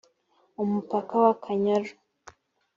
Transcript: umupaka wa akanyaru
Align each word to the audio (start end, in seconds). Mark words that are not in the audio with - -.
umupaka 0.63 1.13
wa 1.21 1.29
akanyaru 1.35 1.91